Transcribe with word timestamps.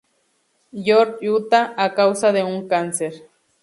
George, 0.87 1.19
Utah, 1.29 1.71
a 1.77 1.93
causa 1.93 2.31
de 2.33 2.43
un 2.43 2.67
cáncer. 2.67 3.13